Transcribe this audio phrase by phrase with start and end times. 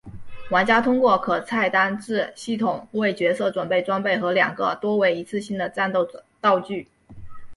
[0.49, 6.03] 玩家通过可菜单制系统为角色准备装备和两个多为一次性的战斗
[6.41, 6.87] 道具。